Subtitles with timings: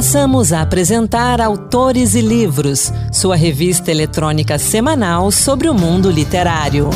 [0.00, 6.88] Passamos a apresentar Autores e Livros, sua revista eletrônica semanal sobre o mundo literário.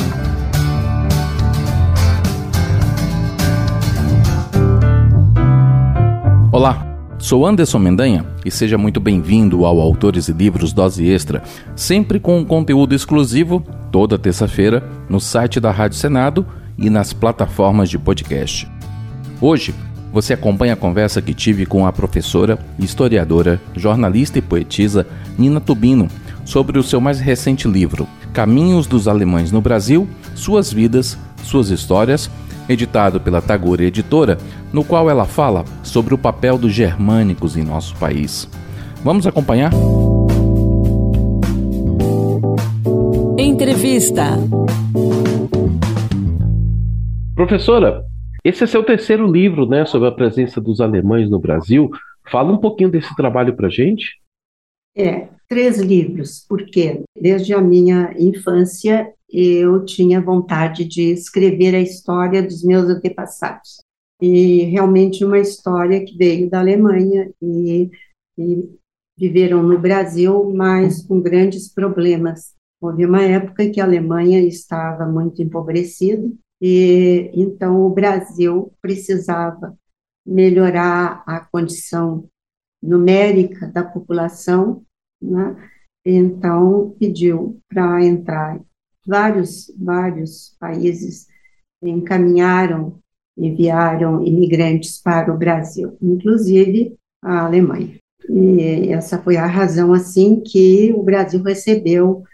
[6.51, 11.43] Olá, sou Anderson Mendanha e seja muito bem-vindo ao Autores e Livros Dose Extra,
[11.77, 13.63] sempre com um conteúdo exclusivo,
[13.93, 16.47] toda terça-feira, no site da Rádio Senado
[16.79, 18.67] e nas plataformas de podcast.
[19.43, 19.75] Hoje,
[20.15, 25.05] você acompanha a conversa que tive com a professora, historiadora, jornalista e poetisa
[25.37, 26.07] Nina Tubino
[26.45, 32.31] sobre o seu mais recente livro, Caminhos dos Alemães no Brasil, Suas Vidas, Suas Histórias,
[32.69, 34.39] editado pela Tagore Editora,
[34.73, 38.49] no qual ela fala sobre o papel dos germânicos em nosso país.
[39.03, 39.73] Vamos acompanhar?
[43.37, 44.39] Entrevista.
[47.35, 48.05] Professora,
[48.45, 51.91] esse é seu terceiro livro, né, sobre a presença dos alemães no Brasil.
[52.31, 54.21] Fala um pouquinho desse trabalho para gente.
[54.95, 62.43] É, três livros, porque desde a minha infância eu tinha vontade de escrever a história
[62.43, 63.81] dos meus antepassados.
[64.21, 67.91] E realmente uma história que veio da Alemanha e,
[68.39, 68.71] e
[69.19, 72.53] viveram no Brasil, mas com grandes problemas.
[72.81, 79.77] Houve uma época que a Alemanha estava muito empobrecida e então o Brasil precisava
[80.27, 82.29] melhorar a condição
[82.83, 84.83] numérica da população,
[85.21, 85.57] né?
[86.05, 88.61] então pediu para entrar.
[89.07, 91.27] Vários, vários países
[91.83, 92.99] encaminharam,
[93.37, 97.99] enviaram imigrantes para o Brasil, inclusive a Alemanha.
[98.29, 102.25] E essa foi a razão, assim, que o Brasil recebeu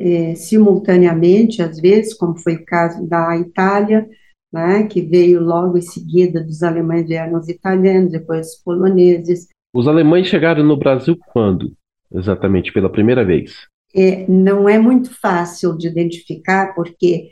[0.00, 4.08] é, simultaneamente, às vezes, como foi o caso da Itália,
[4.50, 9.48] né, que veio logo em seguida dos alemães vieram os italianos, depois os poloneses.
[9.74, 11.72] Os alemães chegaram no Brasil quando,
[12.12, 13.52] exatamente, pela primeira vez?
[13.94, 17.30] É, não é muito fácil de identificar, porque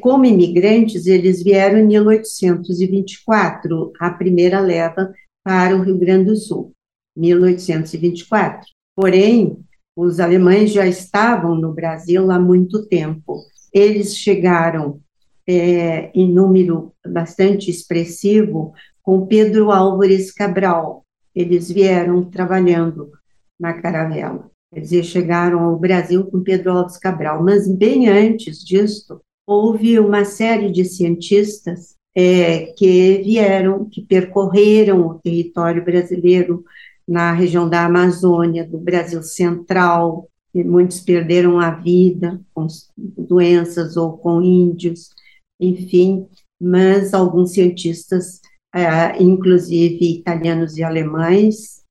[0.00, 5.12] como imigrantes, eles vieram em 1824, a primeira leva
[5.44, 6.72] para o Rio Grande do Sul,
[7.16, 8.66] 1824.
[8.94, 9.58] Porém,
[9.96, 13.42] os alemães já estavam no Brasil há muito tempo.
[13.72, 15.00] Eles chegaram
[15.48, 21.02] é, em número bastante expressivo com Pedro Álvares Cabral.
[21.34, 23.10] Eles vieram trabalhando
[23.58, 24.50] na caravela.
[24.72, 27.42] Quer dizer, chegaram ao Brasil com Pedro Álvares Cabral.
[27.42, 35.14] Mas bem antes disso, houve uma série de cientistas é, que vieram, que percorreram o
[35.14, 36.64] território brasileiro
[37.06, 42.66] na região da Amazônia, do Brasil Central, muitos perderam a vida com
[42.98, 45.10] doenças ou com índios,
[45.60, 46.26] enfim,
[46.60, 48.40] mas alguns cientistas,
[48.74, 51.82] é, inclusive italianos e alemães,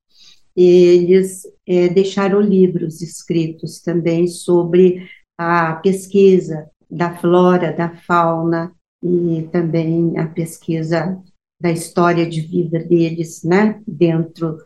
[0.54, 8.72] eles é, deixaram livros escritos também sobre a pesquisa da flora, da fauna
[9.02, 11.20] e também a pesquisa
[11.60, 14.58] da história de vida deles, né, dentro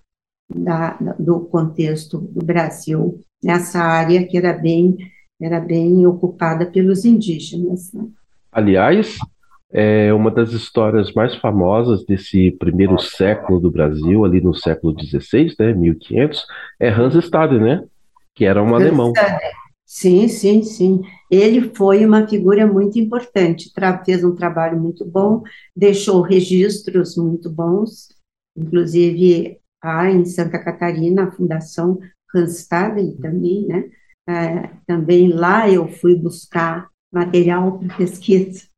[0.55, 4.97] da, do contexto do Brasil, nessa área que era bem,
[5.41, 7.93] era bem ocupada pelos indígenas.
[7.93, 8.07] Né?
[8.53, 9.17] Aliás,
[9.73, 15.55] é uma das histórias mais famosas desse primeiro século do Brasil, ali no século XVI,
[15.59, 16.45] né, 1500,
[16.81, 17.85] é Hans Staden, né,
[18.35, 19.13] que era um Hans alemão.
[19.13, 19.51] Staden.
[19.87, 21.03] Sim, sim, sim.
[21.29, 23.73] Ele foi uma figura muito importante,
[24.05, 25.43] fez um trabalho muito bom,
[25.75, 28.09] deixou registros muito bons,
[28.57, 31.99] inclusive há em Santa Catarina a Fundação
[32.35, 33.85] Randstaden também, né?
[34.29, 38.69] É, também lá eu fui buscar material para pesquisa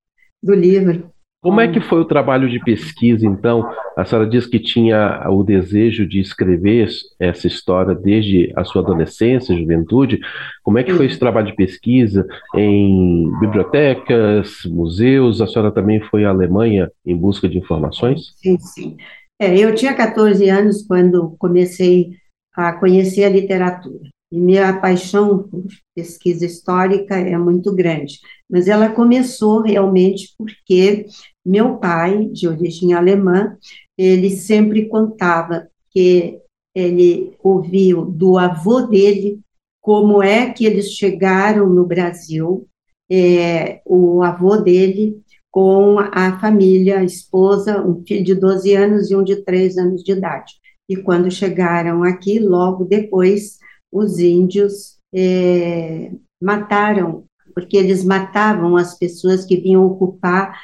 [0.43, 1.11] do livro.
[1.43, 3.69] Como é que foi o trabalho de pesquisa, então?
[3.97, 6.89] A senhora disse que tinha o desejo de escrever
[7.19, 10.21] essa história desde a sua adolescência, juventude.
[10.63, 12.25] Como é que foi esse trabalho de pesquisa
[12.55, 15.41] em bibliotecas, museus?
[15.41, 18.33] A senhora também foi à Alemanha em busca de informações?
[18.37, 18.97] Sim, sim.
[19.43, 22.13] É, eu tinha 14 anos quando comecei
[22.55, 24.09] a conhecer a literatura.
[24.31, 25.65] E minha paixão por
[25.97, 28.21] pesquisa histórica é muito grande.
[28.49, 31.07] Mas ela começou realmente porque
[31.45, 33.57] meu pai, de origem alemã,
[33.99, 36.39] ele sempre contava que
[36.73, 39.41] ele ouviu do avô dele
[39.81, 42.69] como é que eles chegaram no Brasil.
[43.11, 45.21] É, o avô dele
[45.53, 50.03] com a família, a esposa, um filho de 12 anos e um de 3 anos
[50.03, 50.55] de idade.
[50.89, 53.59] E quando chegaram aqui, logo depois,
[53.93, 56.11] os índios é,
[56.43, 60.59] mataram, porque eles matavam as pessoas que vinham ocupar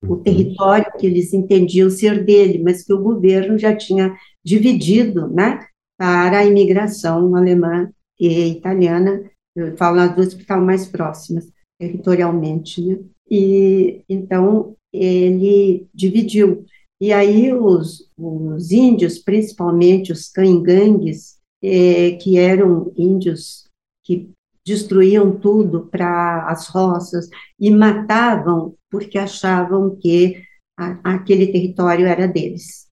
[0.00, 0.22] o uhum.
[0.22, 5.66] território que eles entendiam ser dele, mas que o governo já tinha dividido, né,
[5.98, 12.80] para a imigração alemã e italiana, eu falo as duas que estavam mais próximas territorialmente,
[12.84, 12.98] né?
[13.30, 16.64] E então ele dividiu.
[17.00, 23.64] E aí os, os índios, principalmente os cangangues, eh, que eram índios
[24.04, 24.30] que
[24.66, 27.28] destruíam tudo para as roças
[27.58, 30.42] e matavam porque achavam que
[30.76, 32.86] a, aquele território era deles.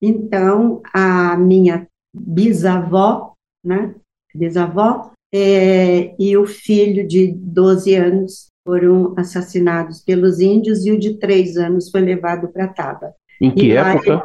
[0.00, 3.34] Então, a minha bisavó,
[3.64, 3.94] né,
[4.34, 11.14] bisavó, é, e o filho de 12 anos foram assassinados pelos índios e o de
[11.14, 13.14] 3 anos foi levado para Taba.
[13.40, 14.24] Em que e época?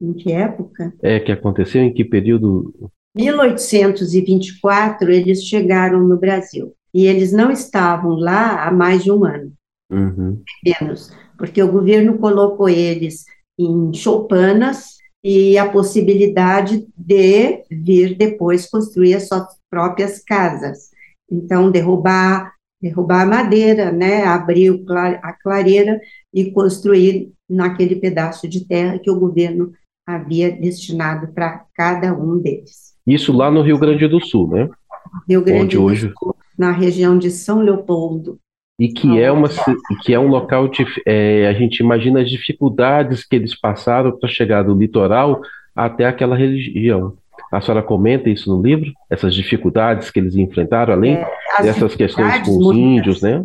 [0.00, 0.94] em que época?
[1.02, 2.90] É, que aconteceu, em que período?
[3.16, 6.74] 1824, eles chegaram no Brasil.
[6.94, 9.52] E eles não estavam lá há mais de um ano.
[9.90, 10.42] Uhum.
[10.64, 11.10] Menos.
[11.36, 13.24] Porque o governo colocou eles
[13.58, 20.90] em choupanas e a possibilidade de vir depois construir as suas próprias casas.
[21.30, 24.84] Então, derrubar, derrubar a madeira, né, abrir
[25.22, 26.00] a clareira
[26.32, 29.72] e construir naquele pedaço de terra que o governo
[30.06, 32.94] havia destinado para cada um deles.
[33.06, 34.68] Isso lá no Rio Grande do Sul, né?
[35.28, 36.12] Rio Grande Onde do hoje...
[36.18, 38.38] Sul, na região de São Leopoldo.
[38.78, 39.48] E que é uma
[40.02, 44.28] que é um local de é, a gente imagina as dificuldades que eles passaram para
[44.28, 45.40] chegar do litoral
[45.74, 47.16] até aquela região.
[47.50, 48.92] A senhora comenta isso no livro?
[49.10, 53.42] Essas dificuldades que eles enfrentaram, além é, dessas questões com os muitas, índios, né?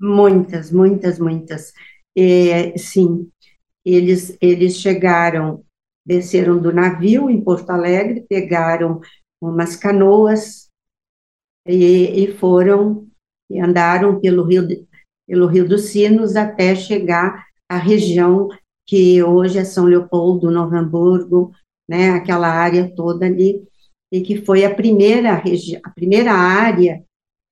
[0.00, 1.72] Muitas, muitas, muitas.
[2.16, 3.28] É, sim,
[3.84, 5.62] eles, eles chegaram,
[6.06, 9.00] desceram do navio em Porto Alegre, pegaram
[9.40, 10.68] umas canoas
[11.66, 13.06] e, e foram
[13.50, 14.66] e andaram pelo rio,
[15.26, 18.48] pelo rio dos Sinos até chegar à região
[18.86, 21.52] que hoje é São Leopoldo, Novo Hamburgo,
[21.88, 23.62] né, aquela área toda ali,
[24.12, 25.42] e que foi a primeira
[25.84, 27.04] a primeira área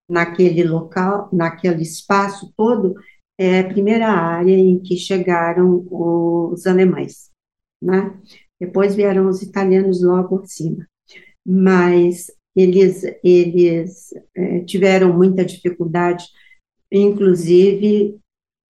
[0.08, 2.94] naquele local, naquele espaço todo,
[3.38, 7.30] é a primeira área em que chegaram os alemães,
[7.82, 8.16] né?
[8.60, 10.86] Depois vieram os italianos logo acima,
[11.44, 16.24] mas eles, eles é, tiveram muita dificuldade,
[16.90, 18.16] inclusive,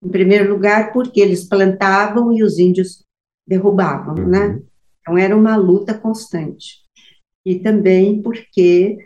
[0.02, 3.05] em primeiro lugar, porque eles plantavam e os índios
[3.46, 4.22] derrubavam, né?
[4.22, 4.55] uhum.
[4.55, 4.62] né?
[5.05, 6.83] Então, era uma luta constante.
[7.45, 8.97] E também porque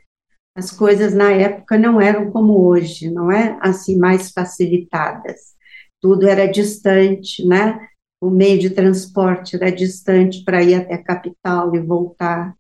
[0.56, 5.56] as coisas na época não eram como hoje, não é assim mais facilitadas.
[6.00, 7.88] Tudo era distante, né?
[8.20, 12.54] O meio de transporte era distante para ir até a capital e voltar.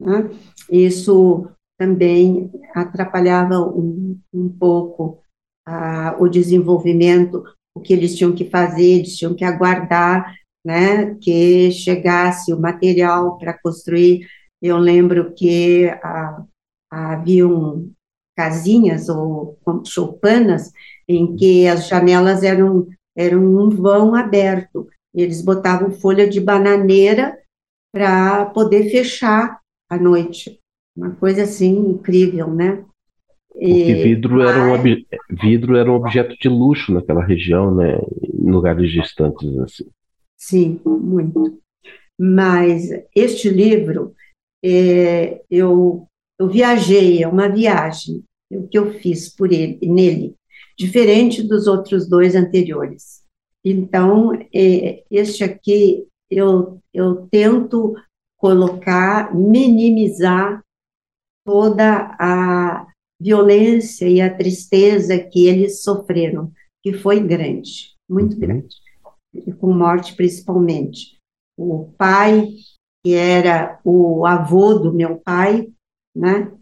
[0.00, 0.30] Né?
[0.70, 1.46] Isso
[1.78, 5.22] também atrapalhava um, um pouco
[5.66, 7.44] ah, o desenvolvimento,
[7.74, 13.38] o que eles tinham que fazer, eles tinham que aguardar né, que chegasse o material
[13.38, 14.26] para construir.
[14.60, 16.44] Eu lembro que ah,
[16.90, 17.90] haviam
[18.36, 20.72] casinhas ou choupanas
[21.08, 22.86] em que as janelas eram,
[23.16, 24.88] eram um vão aberto.
[25.14, 27.38] Eles botavam folha de bananeira
[27.92, 29.60] para poder fechar
[29.90, 30.58] à noite.
[30.96, 32.84] Uma coisa assim incrível, né?
[33.52, 37.98] Porque vidro era, um vidro era um objeto de luxo naquela região, né?
[38.22, 39.90] Em lugares distantes assim.
[40.40, 41.60] Sim, muito.
[42.18, 44.14] Mas este livro,
[44.64, 46.06] é, eu,
[46.38, 50.34] eu viajei, é uma viagem, o que eu fiz por ele, nele,
[50.78, 53.22] diferente dos outros dois anteriores.
[53.64, 57.94] Então, é, este aqui, eu, eu tento
[58.38, 60.62] colocar, minimizar
[61.44, 62.86] toda a
[63.20, 66.50] violência e a tristeza que eles sofreram,
[66.82, 68.40] que foi grande, muito uhum.
[68.40, 68.79] grande
[69.58, 71.18] com morte principalmente.
[71.56, 72.48] O pai,
[73.04, 75.68] que era o avô do meu pai,
[76.14, 76.52] né?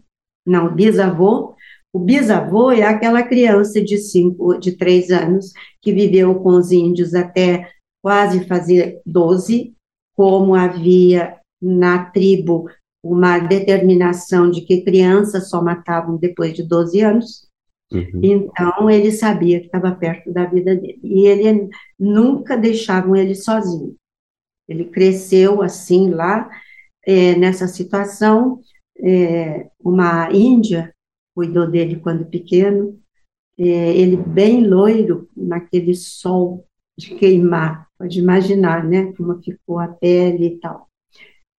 [0.45, 1.55] Não, bisavô.
[1.93, 7.15] O bisavô é aquela criança de cinco, de três anos que viveu com os índios
[7.15, 7.71] até
[8.01, 9.73] quase fazer doze,
[10.15, 12.69] como havia na tribo
[13.03, 17.48] uma determinação de que crianças só matavam depois de 12 anos.
[17.91, 18.21] Uhum.
[18.23, 20.99] Então, ele sabia que estava perto da vida dele.
[21.03, 23.95] E ele nunca deixavam ele sozinho.
[24.67, 26.49] Ele cresceu assim lá,
[27.05, 28.59] é, nessa situação.
[29.01, 30.93] É, uma índia
[31.33, 32.99] cuidou dele quando pequeno.
[33.57, 33.63] É,
[33.95, 36.65] ele bem loiro, naquele sol
[36.97, 37.87] de queimar.
[37.97, 39.11] Pode imaginar, né?
[39.13, 40.87] Como ficou a pele e tal.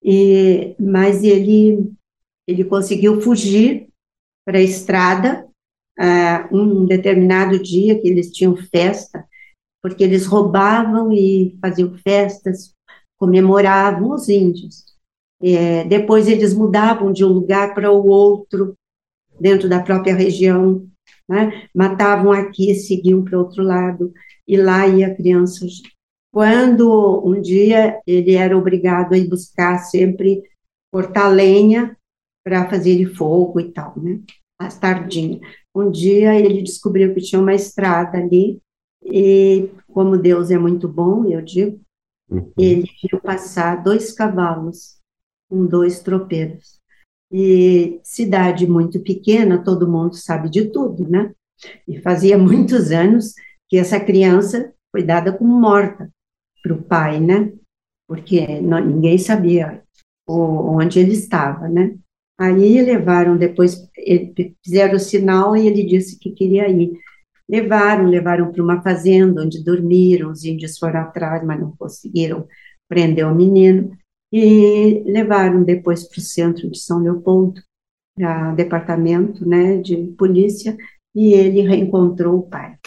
[0.02, 1.92] E, mas ele,
[2.46, 3.88] ele conseguiu fugir
[4.46, 5.49] para a estrada
[6.00, 9.24] uh, um determinado dia que eles tinham festa,
[9.82, 12.74] porque eles roubavam e faziam festas,
[13.18, 14.84] comemoravam os índios.
[15.42, 18.74] É, depois eles mudavam de um lugar para o outro,
[19.38, 20.86] dentro da própria região,
[21.28, 21.68] né?
[21.74, 24.12] matavam aqui seguiam para outro lado,
[24.46, 25.64] e lá ia a criança.
[26.32, 30.42] Quando um dia ele era obrigado a ir buscar sempre
[30.92, 31.96] cortar lenha
[32.44, 34.20] para fazer fogo e tal, né?
[34.58, 35.40] Às tardinhas.
[35.74, 38.60] Um dia ele descobriu que tinha uma estrada ali,
[39.02, 41.80] e como Deus é muito bom, eu digo,
[42.28, 42.52] uhum.
[42.58, 44.98] ele viu passar dois cavalos
[45.48, 46.80] com dois tropeiros.
[47.32, 51.32] E cidade muito pequena, todo mundo sabe de tudo, né?
[51.86, 53.34] E fazia muitos anos
[53.68, 56.10] que essa criança foi dada como morta
[56.62, 57.52] para o pai, né?
[58.08, 59.82] Porque não, ninguém sabia
[60.26, 61.96] o, onde ele estava, né?
[62.40, 63.86] Aí levaram depois,
[64.64, 66.90] fizeram o sinal e ele disse que queria ir.
[67.46, 72.48] Levaram, levaram para uma fazenda onde dormiram, os índios foram atrás, mas não conseguiram
[72.88, 73.90] prender o menino
[74.32, 77.60] e levaram depois para o centro de São Leopoldo,
[78.16, 80.78] para departamento né, de polícia,
[81.14, 82.78] e ele reencontrou o pai.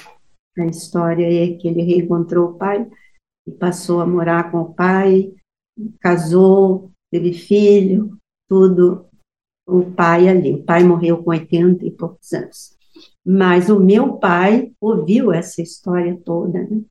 [0.58, 2.90] A história é que ele reencontrou o pai
[3.46, 5.32] e passou a morar com o pai,
[6.00, 8.18] casou, teve filho,
[8.48, 9.06] tudo,
[9.68, 10.54] o pai ali.
[10.54, 12.76] O pai morreu com 80 e poucos anos.
[13.26, 16.82] Mas o meu pai ouviu essa história toda, né?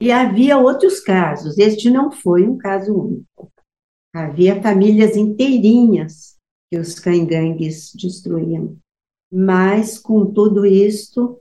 [0.00, 3.52] E havia outros casos, este não foi um caso único.
[4.14, 6.36] Havia famílias inteirinhas
[6.70, 8.76] que os cangangues destruíam.
[9.32, 11.40] Mas, com tudo isto,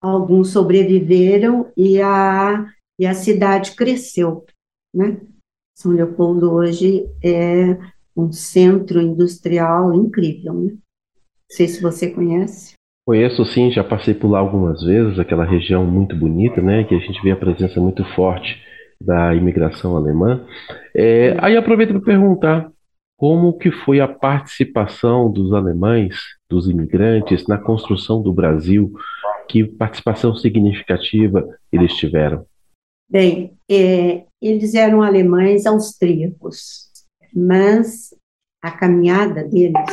[0.00, 2.66] alguns sobreviveram e a,
[2.98, 4.44] e a cidade cresceu.
[4.94, 5.20] Né?
[5.76, 7.78] São Leopoldo hoje é
[8.16, 10.54] um centro industrial incrível.
[10.54, 10.70] Né?
[10.72, 10.78] Não
[11.50, 12.74] sei se você conhece.
[13.04, 16.98] Conheço sim, já passei por lá algumas vezes, aquela região muito bonita, né, que a
[17.00, 18.62] gente vê a presença muito forte
[19.00, 20.46] da imigração alemã.
[20.94, 22.70] É, aí aproveito para perguntar
[23.16, 26.16] como que foi a participação dos alemães,
[26.48, 28.92] dos imigrantes, na construção do Brasil,
[29.48, 32.44] que participação significativa eles tiveram?
[33.08, 36.90] Bem, é, eles eram alemães austríacos,
[37.34, 38.14] mas
[38.62, 39.90] a caminhada deles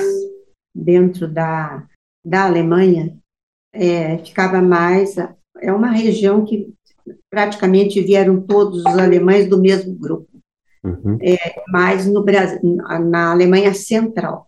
[0.73, 1.85] dentro da,
[2.23, 3.17] da Alemanha
[3.73, 5.15] é, ficava mais.
[5.61, 6.73] É uma região que
[7.29, 10.27] praticamente vieram todos os alemães do mesmo grupo,
[10.83, 11.17] uhum.
[11.21, 11.37] é,
[11.69, 12.59] mas no Brasil,
[13.09, 14.47] na Alemanha Central.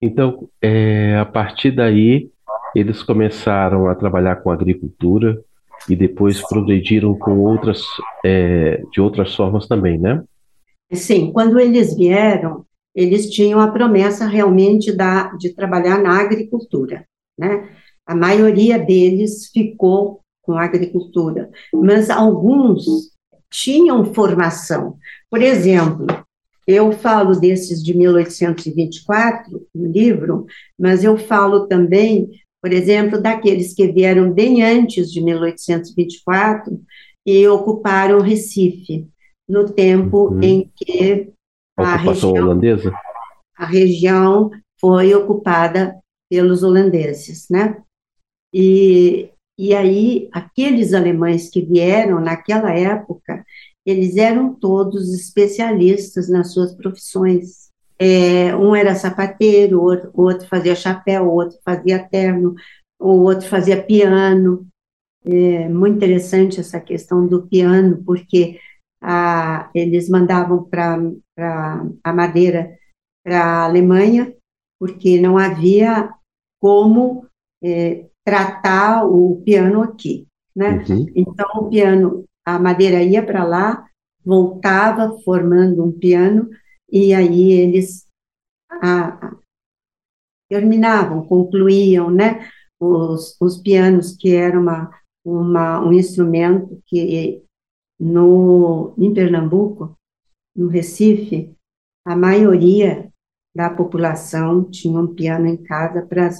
[0.00, 2.30] Então, é, a partir daí,
[2.74, 5.42] eles começaram a trabalhar com agricultura
[5.88, 7.82] e depois progrediram com outras,
[8.24, 10.22] é, de outras formas também, né?
[10.92, 12.64] Sim, quando eles vieram,
[12.94, 17.04] eles tinham a promessa realmente da, de trabalhar na agricultura,
[17.38, 17.68] né?
[18.06, 23.10] A maioria deles ficou com agricultura, mas alguns
[23.50, 24.96] tinham formação.
[25.28, 26.06] Por exemplo,
[26.66, 30.46] eu falo desses de 1824 no livro,
[30.78, 32.28] mas eu falo também,
[32.62, 36.80] por exemplo, daqueles que vieram bem antes de 1824
[37.24, 39.06] e ocuparam Recife,
[39.48, 40.42] no tempo uhum.
[40.42, 41.32] em que
[41.76, 42.92] a região, holandesa?
[43.56, 44.50] a região
[44.80, 45.96] foi ocupada
[46.28, 47.82] pelos holandeses, né?
[48.52, 53.44] E e aí, aqueles alemães que vieram naquela época,
[53.86, 57.70] eles eram todos especialistas nas suas profissões.
[57.98, 62.54] É, um era sapateiro, outro, outro fazia chapéu, outro fazia terno,
[63.00, 64.66] o outro fazia piano.
[65.24, 68.60] É muito interessante essa questão do piano, porque
[69.00, 70.98] a, eles mandavam para
[72.02, 72.76] a madeira
[73.24, 74.32] para a Alemanha,
[74.78, 76.12] porque não havia
[76.60, 77.26] como
[77.62, 80.84] é, tratar o piano aqui, né?
[80.88, 81.06] Uhum.
[81.14, 83.84] Então, o piano, a madeira ia para lá,
[84.24, 86.48] voltava formando um piano,
[86.90, 88.06] e aí eles
[88.70, 89.36] a, a,
[90.48, 92.48] terminavam, concluíam, né?
[92.78, 94.90] Os, os pianos, que era uma,
[95.24, 97.42] uma, um instrumento que
[97.98, 99.96] no, em Pernambuco,
[100.54, 101.54] no Recife,
[102.04, 103.10] a maioria
[103.54, 106.30] da população tinha um piano em casa para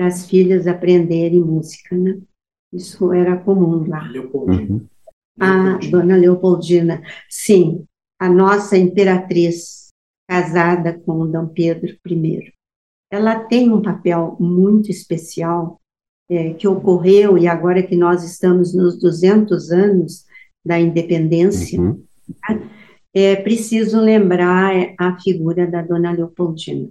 [0.00, 2.20] as filhas aprenderem música, né?
[2.72, 4.10] Isso era comum lá.
[4.34, 4.86] Uhum.
[5.38, 7.84] A dona Leopoldina, sim,
[8.18, 9.88] a nossa imperatriz,
[10.28, 12.52] casada com o Dom Pedro I.
[13.10, 15.80] Ela tem um papel muito especial
[16.30, 20.24] é, que ocorreu, e agora que nós estamos nos 200 anos
[20.64, 22.02] da independência, uhum.
[22.48, 22.70] Né,
[23.14, 26.88] é preciso lembrar a figura da dona Leopoldina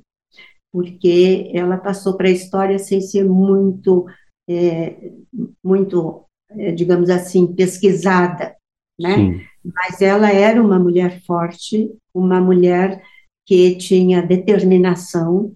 [0.72, 4.06] porque ela passou para a história sem ser muito,
[4.50, 5.12] é,
[5.64, 8.56] muito, é, digamos assim, pesquisada,
[9.00, 9.16] né?
[9.16, 9.42] Sim.
[9.64, 13.04] Mas ela era uma mulher forte, uma mulher
[13.46, 15.54] que tinha determinação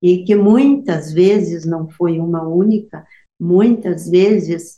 [0.00, 3.04] e que muitas vezes, não foi uma única,
[3.40, 4.76] muitas vezes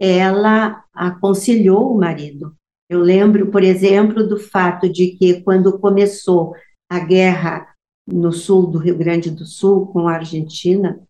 [0.00, 2.54] ela aconselhou o marido.
[2.88, 6.54] Eu lembro, por exemplo, do fato de que quando começou
[6.90, 7.74] a guerra
[8.06, 11.00] no sul do Rio Grande do Sul com a Argentina,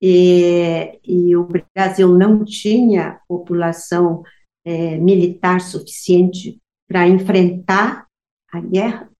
[0.00, 4.22] e, e o Brasil não tinha população
[4.64, 8.06] é, militar suficiente para enfrentar
[8.52, 9.10] a guerra,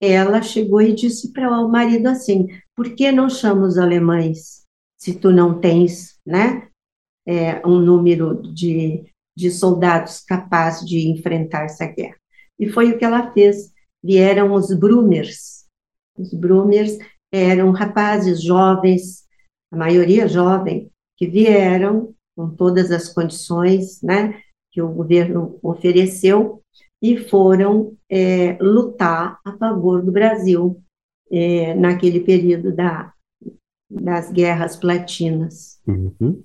[0.00, 4.64] ela chegou e disse para o marido assim: por que não chama os alemães
[4.96, 6.68] se tu não tens, né,
[7.28, 9.04] é, um número de,
[9.36, 12.16] de soldados capazes de enfrentar essa guerra?
[12.58, 13.72] E foi o que ela fez.
[14.02, 15.66] Vieram os Brumers.
[16.16, 16.96] Os Brumers
[17.30, 19.24] eram rapazes jovens,
[19.70, 26.62] a maioria jovem, que vieram com todas as condições, né, que o governo ofereceu
[27.02, 30.80] e foram é, lutar a favor do Brasil
[31.30, 33.12] é, naquele período da,
[33.90, 35.80] das guerras platinas.
[35.86, 36.42] Uhum.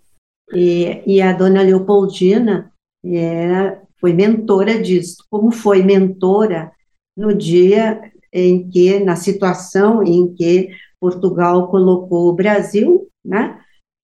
[0.56, 2.72] E, e, a dona Leopoldina
[3.06, 6.72] é, foi mentora disso, como foi mentora
[7.16, 10.70] no dia em que, na situação em que
[11.00, 13.60] Portugal colocou o Brasil, né?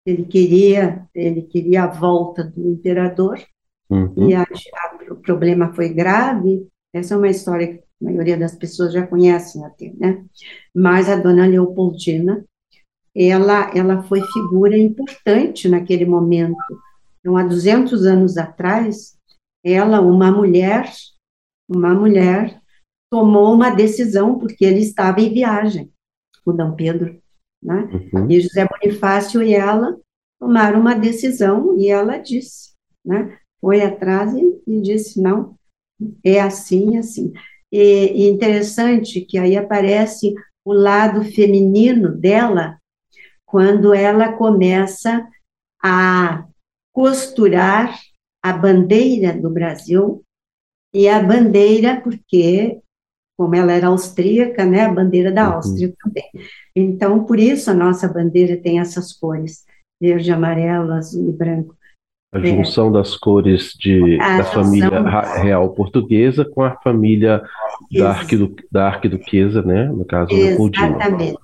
[0.06, 3.38] Ele queria, ele queria a volta do imperador,
[3.90, 4.28] Uhum.
[4.28, 6.66] E a, a, o problema foi grave.
[6.92, 10.24] Essa é uma história que a maioria das pessoas já conhecem até, né?
[10.74, 12.44] Mas a dona Leopoldina,
[13.18, 16.56] ela, ela foi figura importante naquele momento.
[17.20, 19.16] Então, há 200 anos atrás,
[19.64, 20.90] ela, uma mulher,
[21.68, 22.60] uma mulher,
[23.10, 25.90] tomou uma decisão, porque ele estava em viagem,
[26.44, 27.20] o Dom Pedro,
[27.62, 27.88] né?
[28.12, 28.30] Uhum.
[28.30, 29.98] E José Bonifácio e ela
[30.38, 32.72] tomaram uma decisão, e ela disse,
[33.04, 33.36] né?
[33.60, 35.56] foi atrás e, e disse, não,
[36.24, 37.32] é assim, assim.
[37.72, 40.32] E, e interessante que aí aparece
[40.64, 42.77] o lado feminino dela,
[43.48, 45.26] quando ela começa
[45.82, 46.44] a
[46.92, 47.98] costurar
[48.42, 50.22] a bandeira do Brasil,
[50.92, 52.78] e a bandeira, porque,
[53.36, 55.54] como ela era austríaca, né, a bandeira da uhum.
[55.56, 55.94] Áustria uhum.
[56.02, 56.30] também.
[56.74, 59.64] Então, por isso a nossa bandeira tem essas cores,
[60.00, 61.78] verde, amarelo, azul e branco
[62.32, 62.92] a junção é.
[62.92, 65.00] das cores de, a da família
[65.40, 67.42] real portuguesa com a família
[67.90, 69.84] da, arquidu, da arquiduquesa, né?
[69.86, 71.38] No caso, Exatamente.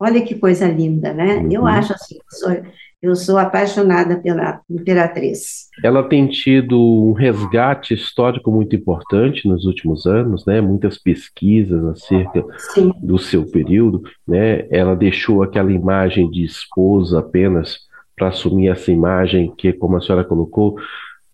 [0.00, 1.36] Olha que coisa linda, né?
[1.36, 1.52] Uhum.
[1.52, 2.62] Eu acho assim, eu sou,
[3.02, 5.68] eu sou apaixonada pela imperatriz.
[5.84, 10.60] Ela tem tido um resgate histórico muito importante nos últimos anos, né?
[10.62, 12.92] Muitas pesquisas acerca Sim.
[13.02, 14.66] do seu período, né?
[14.70, 17.80] Ela deixou aquela imagem de esposa apenas
[18.16, 20.76] para assumir essa imagem que, como a senhora colocou,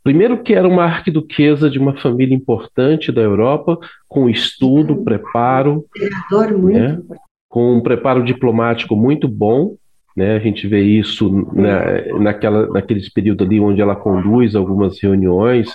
[0.03, 5.85] primeiro que era uma arquiduquesa de uma família importante da Europa, com estudo, preparo,
[6.63, 7.01] né,
[7.57, 9.77] com um preparo diplomático muito bom,
[10.14, 15.66] né, a gente vê isso na, naquela, naqueles períodos ali onde ela conduz algumas reuniões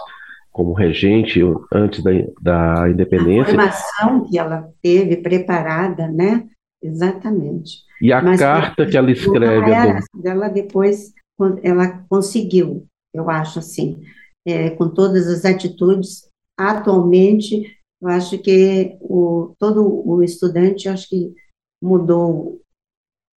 [0.51, 1.41] como regente
[1.73, 3.55] antes da, da independência.
[3.59, 6.47] A formação que ela teve preparada, né?
[6.83, 7.79] Exatamente.
[7.99, 9.71] E a Mas carta que ela escreve.
[9.71, 11.11] Era, ela depois,
[11.63, 13.99] ela conseguiu, eu acho assim,
[14.45, 21.33] é, com todas as atitudes, atualmente, eu acho que o, todo o estudante, acho que
[21.81, 22.61] mudou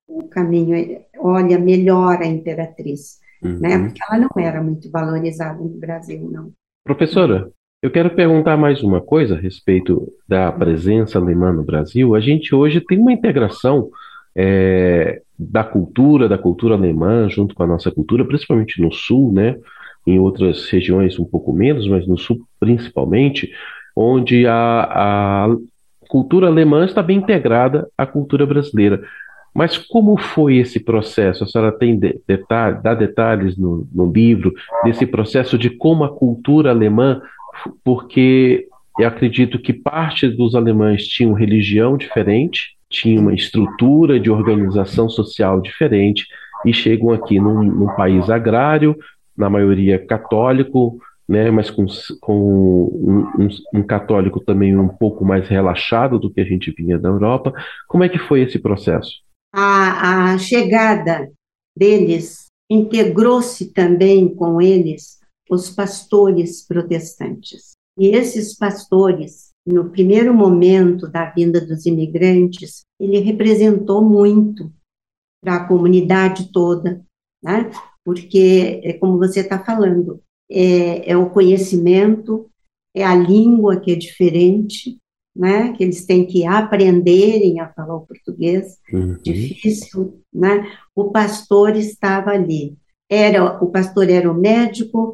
[0.08, 3.50] o caminho, olha melhor a imperatriz, né?
[3.50, 3.60] uhum.
[3.60, 3.80] né?
[3.80, 6.52] Porque ela não era muito valorizada no Brasil, não.
[6.84, 7.50] Professora,
[7.82, 12.16] eu quero perguntar mais uma coisa a respeito da presença alemã no Brasil.
[12.16, 13.90] A gente hoje tem uma integração
[14.36, 19.58] é, da cultura, da cultura alemã, junto com a nossa cultura, principalmente no sul, né?
[20.06, 23.52] Em outras regiões um pouco menos, mas no sul principalmente,
[23.96, 25.58] onde a, a
[26.14, 29.02] cultura alemã está bem integrada à cultura brasileira.
[29.52, 31.44] Mas como foi esse processo?
[31.44, 36.16] A senhora tem de, detalhe, dá detalhes no, no livro desse processo de como a
[36.16, 37.20] cultura alemã
[37.84, 38.68] porque
[39.00, 45.62] eu acredito que parte dos alemães tinham religião diferente, tinham uma estrutura de organização social
[45.62, 46.28] diferente
[46.64, 48.96] e chegam aqui num, num país agrário,
[49.36, 51.86] na maioria católico, né, mas com,
[52.20, 52.86] com
[53.40, 57.54] um, um, católico também um pouco mais relaxado do que a gente vinha da Europa.
[57.88, 59.22] Como é que foi esse processo?
[59.54, 61.32] A, a chegada
[61.78, 67.74] deles integrou-se também com eles os pastores protestantes.
[67.98, 74.72] E esses pastores, no primeiro momento da vinda dos imigrantes, ele representou muito
[75.44, 77.04] para a comunidade toda,
[77.44, 77.70] né?
[78.04, 82.50] porque, é como você está falando, é, é o conhecimento,
[82.96, 84.98] é a língua que é diferente,
[85.36, 85.74] né?
[85.74, 89.18] Que eles têm que aprenderem a falar o português, uhum.
[89.24, 90.66] difícil, né?
[90.96, 92.78] O pastor estava ali.
[93.10, 95.14] Era o pastor era o médico,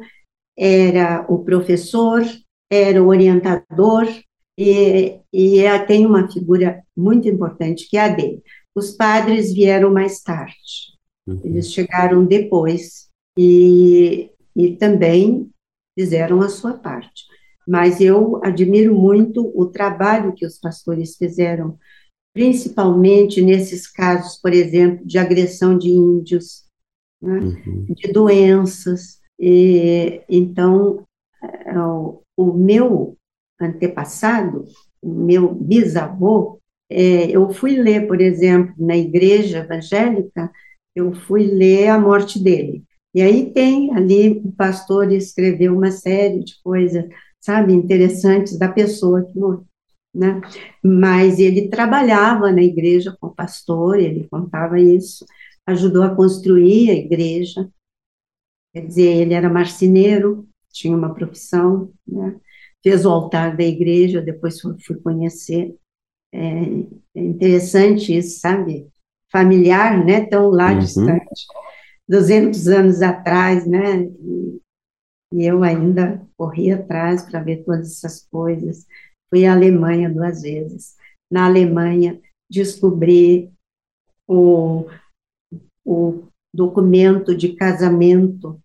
[0.56, 2.22] era o professor,
[2.70, 4.06] era o orientador
[4.58, 8.42] e, e tem uma figura muito importante que é a dele.
[8.74, 10.54] Os padres vieram mais tarde.
[11.26, 11.40] Uhum.
[11.44, 15.50] Eles chegaram depois e, e também
[15.98, 17.30] fizeram a sua parte
[17.70, 21.78] mas eu admiro muito o trabalho que os pastores fizeram,
[22.34, 26.64] principalmente nesses casos, por exemplo, de agressão de índios,
[27.22, 27.86] né, uhum.
[27.88, 29.20] de doenças.
[29.38, 31.04] E, então,
[31.40, 33.16] é, o, o, meu
[33.60, 34.64] antepassado,
[35.00, 36.58] o meu bisavô,
[36.90, 40.50] é, eu fui ler, por exemplo, na igreja evangélica,
[40.92, 42.82] eu fui ler a morte dele.
[43.14, 47.04] E aí tem ali, o pastor escreveu uma série de coisas
[47.40, 49.64] sabe, interessantes da pessoa que morreu.
[50.14, 50.40] Né?
[50.84, 55.24] Mas ele trabalhava na igreja com o pastor, ele contava isso,
[55.66, 57.68] ajudou a construir a igreja,
[58.72, 62.38] quer dizer, ele era marceneiro, tinha uma profissão, né?
[62.82, 65.76] fez o altar da igreja, depois fui conhecer,
[66.32, 66.62] é,
[67.14, 68.88] é interessante isso, sabe,
[69.30, 70.78] familiar, né, tão lá uhum.
[70.78, 71.46] distante,
[72.10, 74.60] 200 anos atrás, né, e,
[75.32, 78.84] e eu ainda corri atrás para ver todas essas coisas.
[79.28, 80.96] Fui à Alemanha duas vezes.
[81.30, 82.20] Na Alemanha,
[82.50, 83.48] descobri
[84.26, 84.86] o,
[85.86, 88.60] o documento de casamento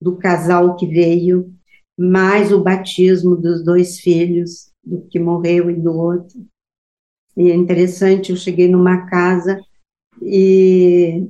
[0.00, 1.52] do casal que veio,
[1.98, 6.46] mais o batismo dos dois filhos, do que morreu e do outro.
[7.36, 9.60] E é interessante, eu cheguei numa casa
[10.22, 11.28] e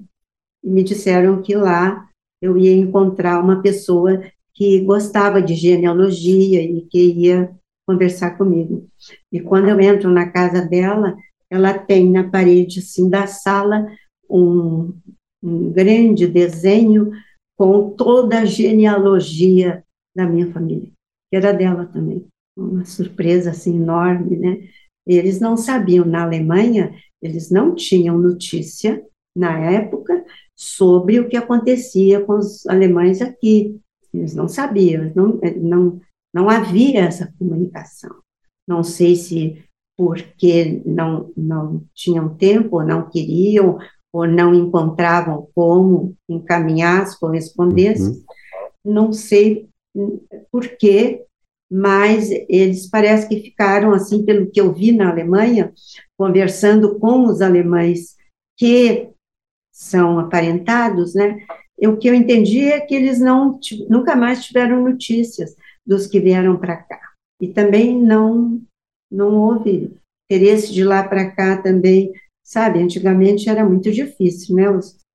[0.65, 2.09] me disseram que lá
[2.41, 4.23] eu ia encontrar uma pessoa
[4.55, 7.55] que gostava de genealogia e que ia
[7.87, 8.89] conversar comigo.
[9.31, 11.17] E quando eu entro na casa dela,
[11.51, 13.87] ela tem na parede assim da sala
[14.29, 14.93] um,
[15.43, 17.11] um grande desenho
[17.57, 20.91] com toda a genealogia da minha família,
[21.31, 22.27] que era dela também.
[22.57, 24.69] Uma surpresa assim enorme, né?
[25.07, 30.25] Eles não sabiam na Alemanha, eles não tinham notícia na época
[30.57, 33.81] sobre o que acontecia com os alemães aqui.
[34.13, 36.01] Eles não sabiam, não, não,
[36.33, 38.15] não havia essa comunicação.
[38.67, 39.65] Não sei se
[39.97, 43.79] porque não, não tinham tempo, ou não queriam,
[44.13, 48.17] ou não encontravam como encaminhar as correspondências.
[48.17, 48.25] Uhum.
[48.85, 49.69] Não sei
[50.51, 51.25] por quê,
[51.71, 55.73] mas eles parece que ficaram, assim, pelo que eu vi na Alemanha,
[56.17, 58.17] conversando com os alemães
[58.57, 59.09] que
[59.75, 61.45] são aparentados, né?
[61.83, 63.59] o que eu entendi é que eles não
[63.91, 67.01] nunca mais tiveram notícias dos que vieram para cá.
[67.41, 68.63] E também não
[69.11, 69.93] não houve
[70.31, 72.81] interesse de lá para cá também, sabe?
[72.81, 74.65] Antigamente era muito difícil, né?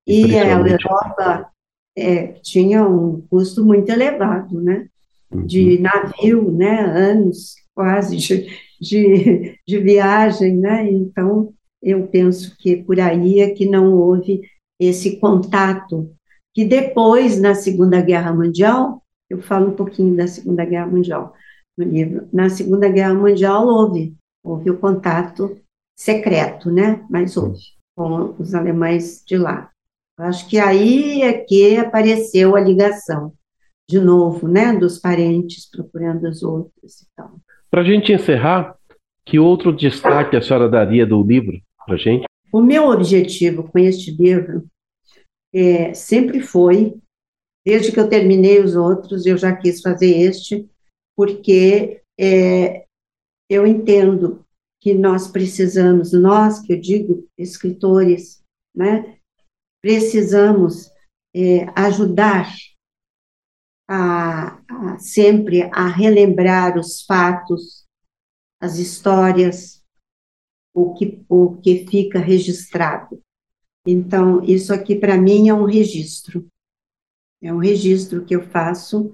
[0.05, 1.49] E a Europa
[1.97, 4.87] é, tinha um custo muito elevado, né?
[5.33, 5.81] De uhum.
[5.81, 6.81] navio, né?
[6.81, 8.47] Anos quase de,
[8.79, 10.89] de, de viagem, né?
[10.91, 14.41] Então, eu penso que por aí é que não houve
[14.79, 16.13] esse contato
[16.53, 21.33] que depois, na Segunda Guerra Mundial, eu falo um pouquinho da Segunda Guerra Mundial
[21.77, 24.13] no livro, na Segunda Guerra Mundial houve,
[24.43, 25.57] houve o contato
[25.97, 27.59] secreto, né, mas houve,
[27.95, 29.69] com os alemães de lá.
[30.17, 33.33] Acho que aí é que apareceu a ligação,
[33.89, 37.39] de novo, né, dos parentes procurando os outros e tal.
[37.71, 38.75] Para a gente encerrar,
[39.25, 42.25] que outro destaque a senhora daria do livro para a gente?
[42.51, 44.67] O meu objetivo com este livro
[45.53, 46.95] é, sempre foi,
[47.65, 50.69] desde que eu terminei os outros, eu já quis fazer este,
[51.17, 52.85] porque é,
[53.49, 54.45] eu entendo
[54.81, 58.41] que nós precisamos, nós, que eu digo, escritores,
[58.75, 59.17] né,
[59.81, 60.91] precisamos
[61.35, 62.53] é, ajudar
[63.89, 67.85] a, a, sempre a relembrar os fatos,
[68.61, 69.78] as histórias,
[70.73, 73.21] o que, o que fica registrado.
[73.85, 76.45] Então, isso aqui para mim é um registro.
[77.41, 79.11] É um registro que eu faço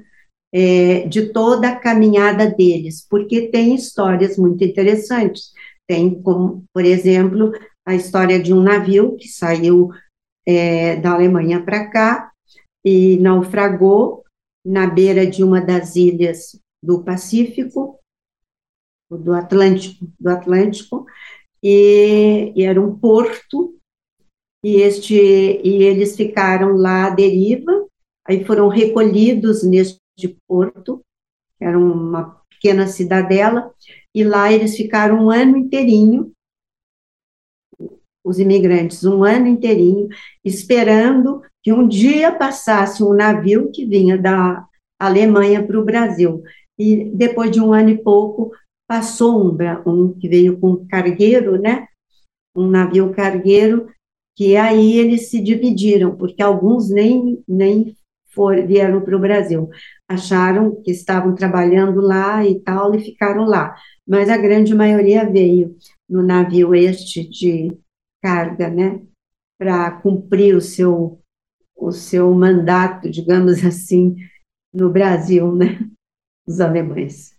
[0.54, 5.52] é, de toda a caminhada deles, porque tem histórias muito interessantes.
[5.88, 7.52] Tem, como, por exemplo,
[7.86, 9.90] a história de um navio que saiu
[10.46, 12.32] é, da Alemanha para cá
[12.84, 14.24] e naufragou
[14.66, 18.00] na beira de uma das ilhas do Pacífico,
[19.10, 21.06] do Atlântico, do Atlântico,
[21.68, 23.76] e, e era um porto
[24.64, 27.88] e, este, e eles ficaram lá à deriva,
[28.24, 30.00] aí foram recolhidos neste
[30.48, 31.02] porto,
[31.60, 33.74] era uma pequena cidadela,
[34.14, 36.32] e lá eles ficaram um ano inteirinho,
[38.24, 40.08] os imigrantes, um ano inteirinho,
[40.44, 44.68] esperando que um dia passasse um navio que vinha da
[45.00, 46.44] Alemanha para o Brasil.
[46.78, 48.52] E depois de um ano e pouco,
[48.88, 51.88] passou um, um que veio com cargueiro, né?
[52.56, 53.90] Um navio cargueiro,
[54.36, 57.96] que aí eles se dividiram, porque alguns nem, nem
[58.36, 59.70] for, vieram para o Brasil.
[60.08, 63.76] Acharam que estavam trabalhando lá e tal, e ficaram lá.
[64.08, 65.76] Mas a grande maioria veio
[66.08, 67.76] no navio este de
[68.22, 69.02] carga, né?
[69.58, 71.20] Para cumprir o seu,
[71.76, 74.16] o seu mandato, digamos assim,
[74.74, 75.80] no Brasil, né?
[76.48, 77.35] Os alemães.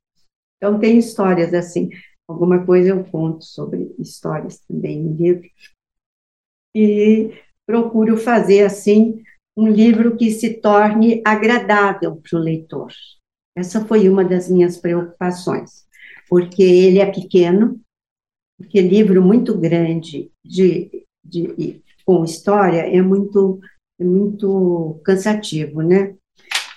[0.56, 1.90] Então, tem histórias assim.
[2.28, 5.48] Alguma coisa eu conto sobre histórias também no livro.
[6.74, 7.32] E
[7.64, 9.22] procuro fazer, assim,
[9.56, 12.92] um livro que se torne agradável para o leitor.
[13.56, 15.86] Essa foi uma das minhas preocupações,
[16.28, 17.80] porque ele é pequeno,
[18.58, 23.58] porque livro muito grande de, de, com história é muito,
[23.98, 26.14] é muito cansativo, né?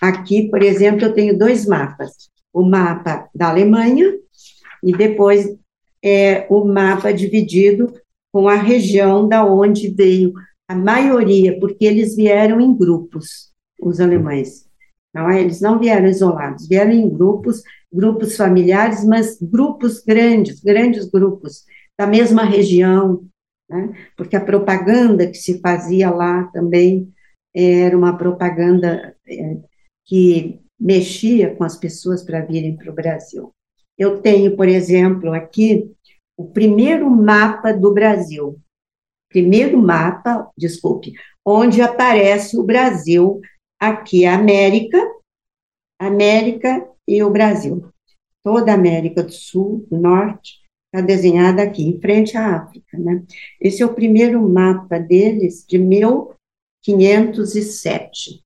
[0.02, 4.18] Aqui, por exemplo, eu tenho dois mapas o mapa da Alemanha
[4.84, 5.48] e depois
[6.04, 7.94] é, o mapa dividido
[8.32, 10.34] com a região da onde veio
[10.68, 14.68] a maioria, porque eles vieram em grupos, os alemães.
[15.14, 15.42] Não, é?
[15.42, 21.66] eles não vieram isolados, vieram em grupos, grupos familiares, mas grupos grandes, grandes grupos
[21.98, 23.26] da mesma região,
[23.68, 23.92] né?
[24.16, 27.12] porque a propaganda que se fazia lá também
[27.54, 29.58] era uma propaganda é,
[30.06, 33.52] que mexia com as pessoas para virem para o Brasil.
[33.98, 35.92] Eu tenho, por exemplo, aqui
[36.38, 38.60] o primeiro mapa do Brasil.
[39.28, 41.13] Primeiro mapa, desculpe,
[41.46, 43.42] onde aparece o Brasil,
[43.80, 44.98] aqui a América,
[46.00, 47.88] América e o Brasil.
[48.44, 52.98] Toda a América do Sul, do Norte, está desenhada aqui, em frente à África.
[52.98, 53.22] Né?
[53.60, 58.42] Esse é o primeiro mapa deles, de 1507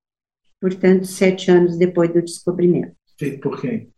[0.63, 2.95] portanto, sete anos depois do descobrimento.
[3.19, 3.91] Feito por quem?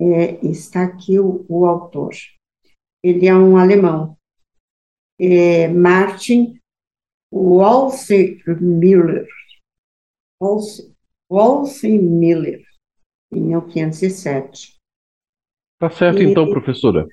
[0.00, 2.14] É, está aqui o, o, autor.
[3.04, 4.16] Ele é um alemão,
[5.20, 6.58] é Martin
[7.30, 9.28] Walser-Miller.
[11.30, 12.64] Walser-Miller,
[13.30, 14.78] em 1507.
[15.78, 16.30] Tá certo, e...
[16.30, 17.06] então, professora.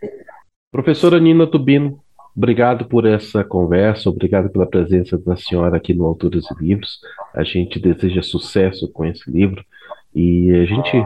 [0.72, 2.02] Professora Nina Tubino,
[2.38, 7.00] Obrigado por essa conversa, obrigado pela presença da senhora aqui no Autores e Livros.
[7.34, 9.66] A gente deseja sucesso com esse livro
[10.14, 11.04] e a gente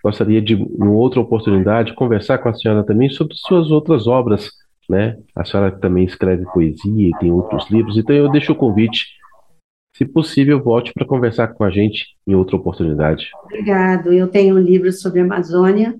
[0.00, 4.48] gostaria de, em outra oportunidade, conversar com a senhora também sobre suas outras obras,
[4.88, 5.18] né?
[5.34, 9.08] A senhora também escreve poesia e tem outros livros, então eu deixo o convite.
[9.96, 13.28] Se possível, volte para conversar com a gente em outra oportunidade.
[13.42, 14.12] Obrigado.
[14.12, 15.98] Eu tenho um livro sobre a Amazônia,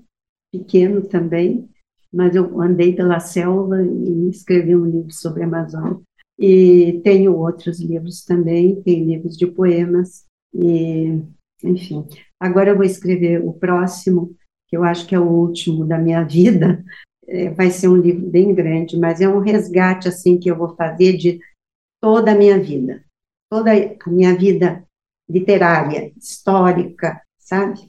[0.49, 1.67] pequeno também,
[2.13, 5.99] mas eu andei pela selva e escrevi um livro sobre a Amazônia.
[6.37, 11.21] E tenho outros livros também, tem livros de poemas, e,
[11.63, 12.05] enfim.
[12.39, 14.35] Agora eu vou escrever o próximo,
[14.67, 16.83] que eu acho que é o último da minha vida,
[17.27, 20.75] é, vai ser um livro bem grande, mas é um resgate, assim, que eu vou
[20.75, 21.39] fazer de
[22.01, 23.03] toda a minha vida,
[23.49, 24.83] toda a minha vida
[25.29, 27.79] literária, histórica, sabe?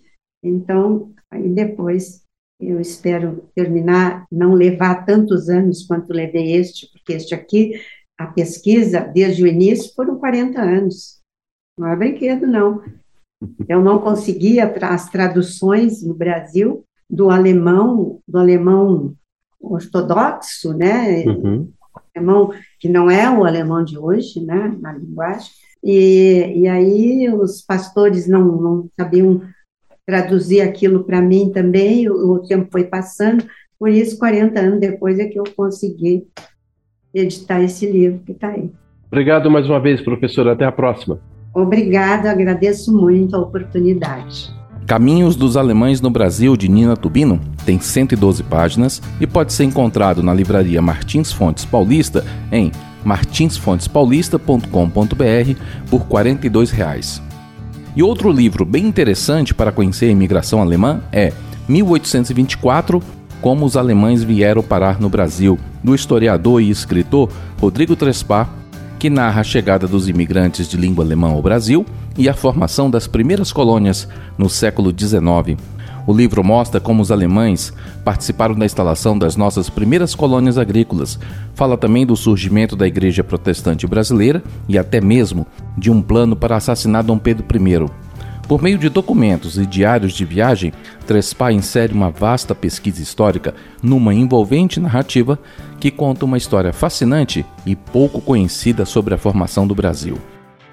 [0.43, 2.22] Então, aí depois
[2.63, 7.81] eu espero terminar, não levar tantos anos quanto levei este, porque este aqui,
[8.17, 11.21] a pesquisa, desde o início, foram 40 anos.
[11.77, 12.83] Não é brinquedo, não.
[13.69, 19.15] Eu não conseguia as traduções no Brasil do alemão, do alemão
[19.61, 21.25] ortodoxo, né?
[21.25, 21.71] Uhum.
[22.15, 24.77] Alemão que não é o alemão de hoje, né?
[24.81, 25.51] Na linguagem.
[25.83, 29.43] E, e aí os pastores não, não sabiam
[30.07, 33.45] traduzir aquilo para mim também, o, o, tempo foi passando,
[33.79, 36.25] por isso, 40 anos depois é que eu consegui
[37.15, 38.71] editar esse livro que está aí.
[39.07, 40.53] Obrigado mais uma vez, professora.
[40.53, 41.21] Até a próxima.
[41.55, 44.51] Obrigada, agradeço muito a oportunidade.
[44.87, 50.23] Caminhos dos Alemães no Brasil, de Nina Tubino, tem 112 páginas e pode ser encontrado
[50.23, 52.73] na livraria Martins Fontes Paulista em
[53.05, 57.21] martinsfontespaulista.com.br por 42 reais.
[57.95, 61.33] E outro livro bem interessante para conhecer a imigração alemã é
[61.69, 63.03] 1824
[63.41, 67.29] Como os alemães vieram parar no Brasil, do historiador e escritor
[67.61, 68.49] Rodrigo Trespar,
[68.99, 71.85] que narra a chegada dos imigrantes de língua alemã ao Brasil
[72.17, 75.61] e a formação das primeiras colônias no século XIX.
[76.07, 77.73] O livro mostra como os alemães
[78.05, 81.19] participaram da instalação das nossas primeiras colônias agrícolas.
[81.55, 85.47] Fala também do surgimento da Igreja Protestante Brasileira e até mesmo
[85.79, 87.91] de um plano para assassinar Dom Pedro I.
[88.49, 90.73] Por meio de documentos e diários de viagem,
[91.07, 95.39] Trespa insere uma vasta pesquisa histórica numa envolvente narrativa
[95.79, 100.19] que conta uma história fascinante e pouco conhecida sobre a formação do Brasil.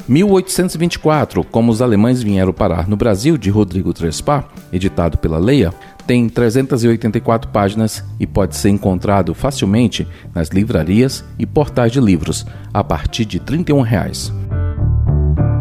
[0.10, 4.43] 1824, como os alemães vieram parar no Brasil, de Rodrigo Trespa,
[4.74, 5.72] editado pela Leia,
[6.08, 12.43] tem 384 páginas e pode ser encontrado facilmente nas livrarias e portais de livros,
[12.74, 14.34] a partir de 31 reais.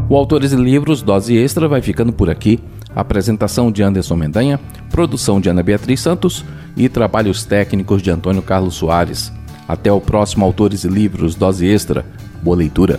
[0.09, 2.59] O Autores e Livros Dose Extra vai ficando por aqui.
[2.97, 4.59] Apresentação de Anderson Mendanha,
[4.91, 6.43] produção de Ana Beatriz Santos
[6.75, 9.31] e trabalhos técnicos de Antônio Carlos Soares.
[9.69, 12.07] Até o próximo Autores e Livros Dose Extra.
[12.43, 12.99] Boa leitura.